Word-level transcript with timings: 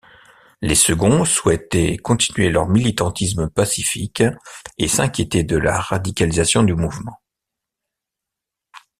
Les 0.61 0.73
seconds 0.73 1.25
souhaitaient 1.25 1.97
continuer 1.97 2.49
leur 2.49 2.67
militantisme 2.67 3.51
pacifique 3.51 4.23
et 4.79 4.87
s’inquiétaient 4.87 5.43
de 5.43 5.57
la 5.57 5.79
radicalisation 5.79 6.63
du 6.63 6.73
mouvement. 6.73 7.19